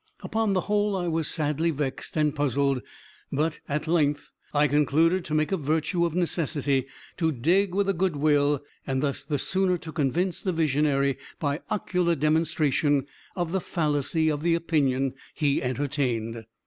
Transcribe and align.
Upon 0.23 0.53
the 0.53 0.61
whole, 0.61 0.95
I 0.97 1.07
was 1.07 1.27
sadly 1.27 1.69
vexed 1.69 2.17
and 2.17 2.33
puzzled, 2.33 2.81
but, 3.31 3.59
at 3.69 3.85
length, 3.85 4.31
I 4.51 4.67
concluded 4.67 5.23
to 5.25 5.35
make 5.35 5.51
a 5.51 5.57
virtue 5.57 6.07
of 6.07 6.15
necessity 6.15 6.87
to 7.17 7.31
dig 7.31 7.75
with 7.75 7.87
a 7.87 7.93
good 7.93 8.15
will, 8.15 8.63
and 8.87 9.03
thus 9.03 9.23
the 9.23 9.37
sooner 9.37 9.77
to 9.77 9.91
convince 9.91 10.41
the 10.41 10.53
visionary, 10.53 11.19
by 11.39 11.61
ocular 11.69 12.15
demonstration, 12.15 13.05
of 13.35 13.51
the 13.51 13.61
fallacy 13.61 14.27
of 14.27 14.41
the 14.41 14.55
opinion 14.55 15.13
he 15.35 15.61
entertained. 15.61 16.45